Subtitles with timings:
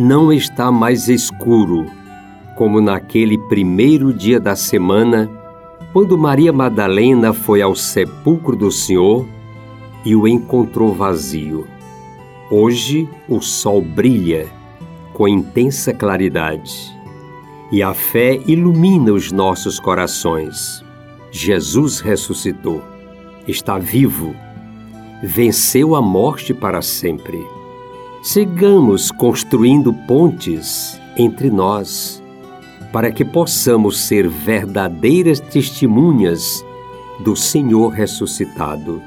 [0.00, 1.84] não está mais escuro
[2.56, 5.30] como naquele primeiro dia da semana,
[5.92, 9.26] quando Maria Madalena foi ao sepulcro do Senhor
[10.02, 11.66] e o encontrou vazio.
[12.50, 14.48] Hoje o sol brilha
[15.12, 16.98] com intensa claridade
[17.70, 20.82] e a fé ilumina os nossos corações.
[21.30, 22.82] Jesus ressuscitou,
[23.46, 24.34] está vivo,
[25.22, 27.59] venceu a morte para sempre.
[28.22, 32.22] Sigamos construindo pontes entre nós,
[32.92, 36.62] para que possamos ser verdadeiras testemunhas
[37.24, 39.00] do Senhor ressuscitado.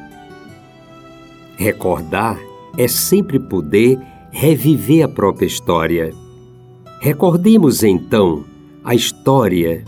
[1.58, 2.40] Recordar
[2.76, 4.00] é sempre poder
[4.32, 6.12] reviver a própria história.
[7.00, 8.44] Recordemos então
[8.84, 9.86] a história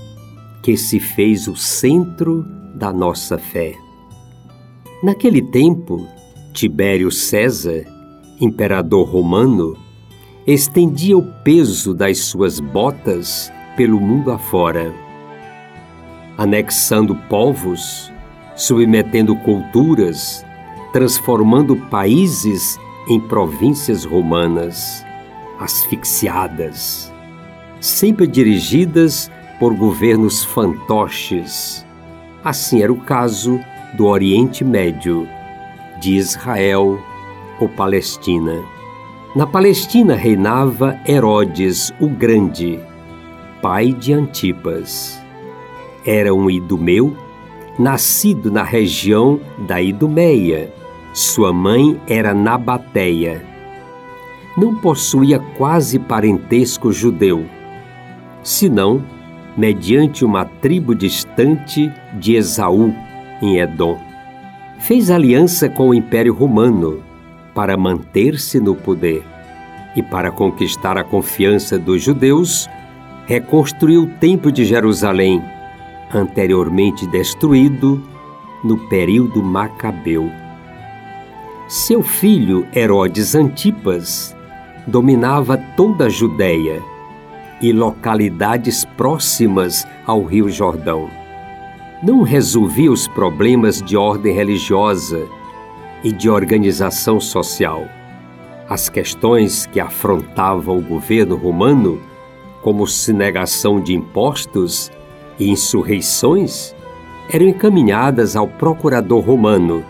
[0.62, 3.76] que se fez o centro da nossa fé.
[5.02, 6.08] Naquele tempo,
[6.53, 7.95] Tibério César,
[8.39, 9.78] imperador romano,
[10.45, 14.94] estendia o peso das suas botas pelo mundo afora,
[16.38, 18.11] anexando povos,
[18.56, 20.45] submetendo culturas,
[20.94, 25.06] transformando países em províncias romanas,
[25.59, 27.11] asfixiadas,
[27.80, 31.85] sempre dirigidas por governos fantoches.
[32.44, 33.59] Assim era o caso
[33.97, 35.28] do Oriente Médio,
[36.00, 37.00] de Israel
[37.60, 38.64] ou Palestina.
[39.36, 42.80] Na Palestina reinava Herodes o Grande,
[43.62, 45.22] pai de Antipas.
[46.06, 47.16] Era um idumeu,
[47.78, 50.74] nascido na região da Idumeia.
[51.12, 53.44] Sua mãe era Nabateia.
[54.58, 57.46] Não possuía quase parentesco judeu,
[58.42, 59.04] senão
[59.58, 62.94] mediante uma tribo distante de Esaú,
[63.42, 64.00] em Edom.
[64.80, 67.05] Fez aliança com o Império Romano
[67.56, 69.24] para manter-se no poder
[69.96, 72.70] e para conquistar a confiança dos judeus,
[73.26, 75.42] reconstruiu o Templo de Jerusalém,
[76.14, 78.04] anteriormente destruído
[78.62, 80.30] no período Macabeu.
[81.70, 84.36] Seu filho Herodes Antipas
[84.86, 86.84] dominava toda a Judéia
[87.62, 91.10] e localidades próximas ao Rio Jordão.
[92.04, 95.26] Não resolvia os problemas de ordem religiosa
[96.03, 97.88] e de organização social.
[98.67, 102.01] As questões que afrontavam o governo romano,
[102.61, 104.91] como sonegação de impostos
[105.39, 106.75] e insurreições,
[107.29, 109.83] eram encaminhadas ao procurador romano,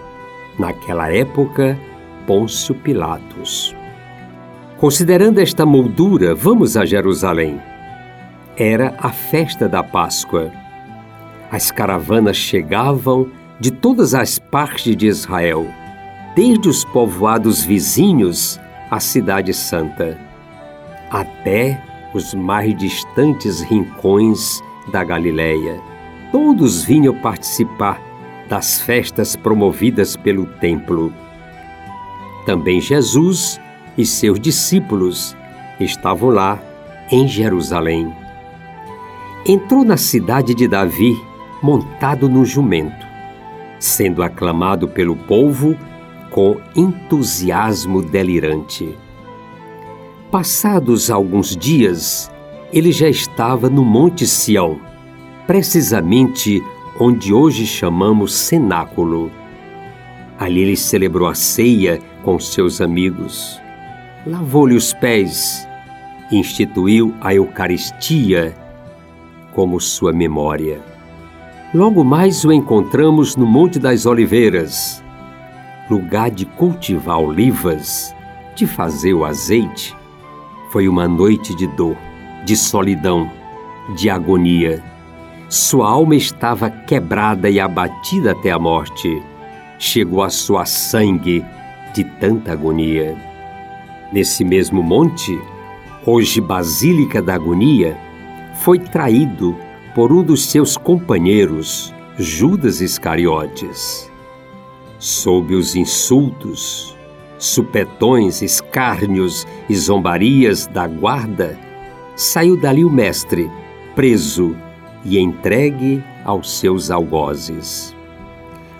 [0.59, 1.79] naquela época,
[2.27, 3.75] Pôncio Pilatos.
[4.77, 7.61] Considerando esta moldura, vamos a Jerusalém.
[8.57, 10.51] Era a festa da Páscoa.
[11.49, 15.65] As caravanas chegavam de todas as partes de Israel
[16.35, 18.59] desde os povoados vizinhos
[18.91, 20.19] à Cidade Santa,
[21.09, 21.81] até
[22.13, 25.79] os mais distantes rincões da Galiléia.
[26.31, 28.01] Todos vinham participar
[28.49, 31.13] das festas promovidas pelo templo.
[32.45, 33.59] Também Jesus
[33.97, 35.35] e seus discípulos
[35.79, 36.59] estavam lá
[37.11, 38.13] em Jerusalém.
[39.45, 41.15] Entrou na cidade de Davi
[41.61, 43.05] montado no jumento,
[43.79, 45.77] sendo aclamado pelo povo
[46.35, 48.93] com entusiasmo delirante.
[50.29, 52.29] Passados alguns dias,
[52.73, 54.77] ele já estava no Monte Sião,
[55.47, 56.61] precisamente
[56.99, 59.31] onde hoje chamamos cenáculo.
[60.37, 63.57] Ali ele celebrou a ceia com seus amigos,
[64.27, 65.65] lavou-lhe os pés,
[66.29, 68.53] instituiu a Eucaristia
[69.53, 70.81] como sua memória.
[71.73, 75.01] Logo mais o encontramos no Monte das Oliveiras,
[75.89, 78.15] lugar de cultivar olivas,
[78.55, 79.95] de fazer o azeite,
[80.71, 81.95] foi uma noite de dor,
[82.43, 83.29] de solidão,
[83.95, 84.83] de agonia.
[85.47, 89.21] Sua alma estava quebrada e abatida até a morte.
[89.77, 91.45] Chegou a sua sangue
[91.93, 93.15] de tanta agonia.
[94.11, 95.39] Nesse mesmo monte,
[96.05, 97.97] hoje Basílica da Agonia,
[98.55, 99.55] foi traído
[99.93, 104.11] por um dos seus companheiros, Judas Iscariotes
[105.05, 106.97] sob os insultos,
[107.37, 111.59] supetões, escárnios e zombarias da guarda,
[112.15, 113.47] saiu dali o mestre,
[113.93, 114.55] preso
[115.03, 117.95] e entregue aos seus algozes.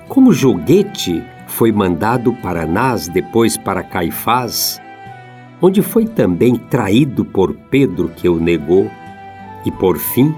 [0.07, 4.81] Como joguete, foi mandado para Anás, depois para Caifás,
[5.62, 8.89] onde foi também traído por Pedro, que o negou,
[9.63, 10.33] e por fim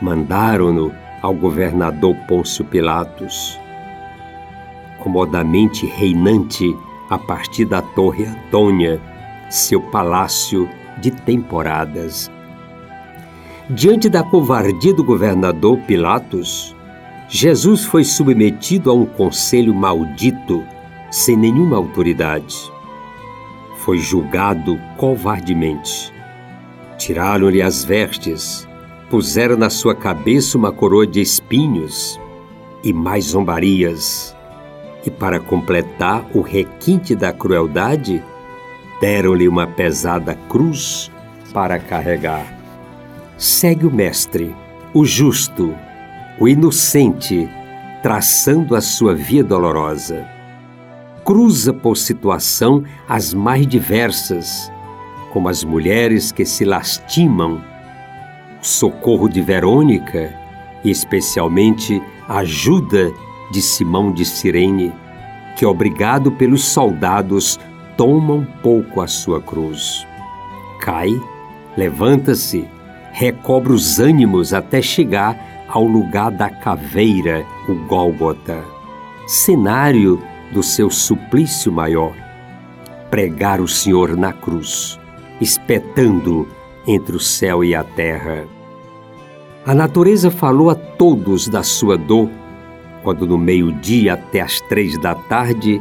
[0.00, 0.90] mandaram-no
[1.20, 3.65] ao governador Pôncio Pilatos.
[5.06, 6.76] Comodamente reinante
[7.08, 9.00] a partir da Torre Antônia,
[9.48, 10.68] seu palácio
[10.98, 12.28] de temporadas.
[13.70, 16.74] Diante da covardia do governador Pilatos,
[17.28, 20.64] Jesus foi submetido a um conselho maldito,
[21.08, 22.56] sem nenhuma autoridade.
[23.76, 26.12] Foi julgado covardemente.
[26.98, 28.66] Tiraram-lhe as vestes,
[29.08, 32.20] puseram na sua cabeça uma coroa de espinhos
[32.82, 34.35] e mais zombarias.
[35.06, 38.20] E para completar o requinte da crueldade,
[39.00, 41.12] deram-lhe uma pesada cruz
[41.52, 42.44] para carregar.
[43.38, 44.52] Segue o Mestre,
[44.92, 45.72] o justo,
[46.40, 47.48] o inocente,
[48.02, 50.26] traçando a sua via dolorosa.
[51.24, 54.72] Cruza por situação as mais diversas,
[55.32, 57.62] como as mulheres que se lastimam,
[58.60, 60.34] o socorro de Verônica
[60.82, 63.12] e especialmente a ajuda
[63.50, 64.92] de Simão de Cirene,
[65.56, 67.58] que, obrigado pelos soldados,
[67.96, 70.06] toma um pouco a sua cruz.
[70.80, 71.10] Cai,
[71.76, 72.68] levanta-se,
[73.12, 78.62] recobra os ânimos até chegar ao lugar da caveira, o Gólgota,
[79.26, 80.22] cenário
[80.52, 82.14] do seu suplício maior.
[83.10, 84.98] Pregar o Senhor na cruz,
[85.40, 86.46] espetando
[86.86, 88.44] entre o céu e a terra.
[89.64, 92.30] A natureza falou a todos da sua dor,
[93.06, 95.80] quando no meio-dia até as três da tarde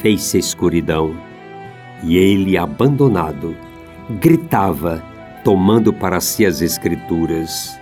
[0.00, 1.12] fez-se escuridão.
[2.04, 3.56] E ele, abandonado,
[4.20, 5.02] gritava,
[5.42, 7.76] tomando para si as Escrituras: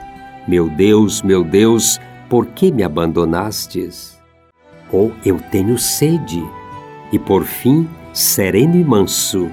[0.49, 4.19] meu Deus, meu Deus, por que me abandonastes?
[4.91, 6.43] Oh, eu tenho sede.
[7.13, 9.51] E por fim, sereno e manso,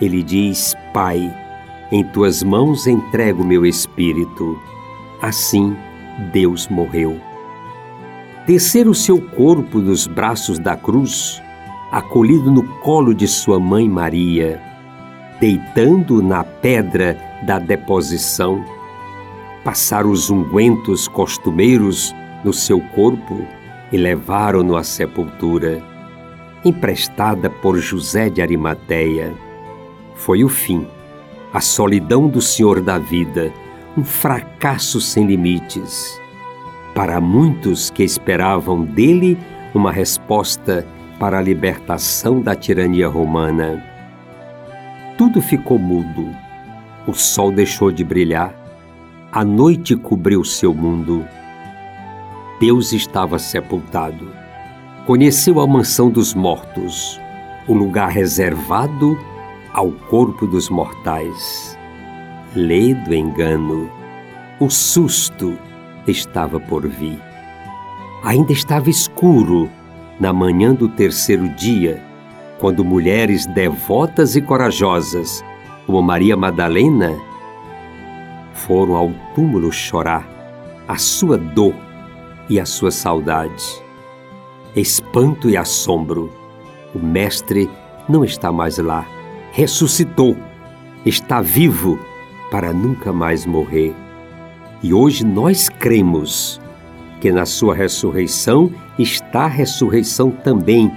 [0.00, 1.32] ele diz: Pai,
[1.92, 4.58] em tuas mãos entrego meu espírito.
[5.22, 5.76] Assim,
[6.32, 7.16] Deus morreu.
[8.46, 11.42] Descer o seu corpo dos braços da cruz,
[11.90, 14.62] acolhido no colo de sua mãe Maria,
[15.40, 18.64] deitando na pedra da deposição,
[19.64, 22.14] passaram os ungüentos costumeiros
[22.44, 23.44] no seu corpo
[23.90, 25.82] e levaram-no à sepultura,
[26.64, 29.34] emprestada por José de Arimateia.
[30.14, 30.86] Foi o fim,
[31.52, 33.52] a solidão do Senhor da vida,
[33.98, 36.24] um fracasso sem limites.
[36.96, 39.38] Para muitos que esperavam dele
[39.72, 40.84] uma resposta
[41.20, 43.84] para a libertação da tirania romana.
[45.16, 46.34] Tudo ficou mudo.
[47.06, 48.66] O sol deixou de brilhar
[49.30, 51.22] a noite cobriu seu mundo.
[52.58, 54.30] Deus estava sepultado.
[55.04, 57.20] Conheceu a mansão dos mortos,
[57.68, 59.18] o lugar reservado
[59.74, 61.78] ao corpo dos mortais.
[62.54, 63.90] Lê do engano.
[64.58, 65.58] O susto
[66.06, 67.20] estava por vir.
[68.22, 69.70] Ainda estava escuro
[70.18, 72.02] na manhã do terceiro dia,
[72.58, 75.44] quando mulheres devotas e corajosas,
[75.86, 77.14] como Maria Madalena,
[78.52, 80.26] foram ao túmulo chorar
[80.88, 81.74] a sua dor
[82.48, 83.64] e a sua saudade.
[84.74, 86.32] Espanto e assombro.
[86.94, 87.68] O Mestre
[88.08, 89.06] não está mais lá.
[89.52, 90.36] Ressuscitou.
[91.04, 91.98] Está vivo
[92.50, 93.94] para nunca mais morrer.
[94.82, 96.60] E hoje nós cremos
[97.20, 100.92] que na sua ressurreição está a ressurreição também,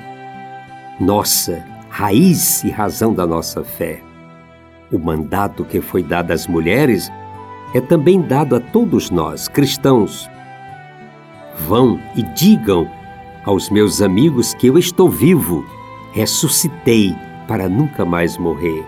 [1.00, 4.02] nossa raiz e razão da nossa fé.
[4.92, 7.12] O mandato que foi dado às mulheres
[7.74, 10.30] é também dado a todos nós, cristãos.
[11.68, 12.90] Vão e digam
[13.46, 15.66] aos meus amigos que eu estou vivo,
[16.12, 17.16] ressuscitei
[17.48, 18.86] para nunca mais morrer.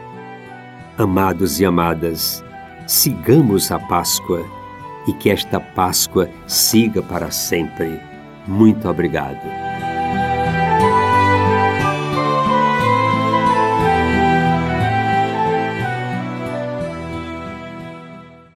[0.97, 2.43] Amados e amadas,
[2.85, 4.45] sigamos a Páscoa
[5.07, 7.99] e que esta Páscoa siga para sempre.
[8.47, 9.90] Muito obrigado.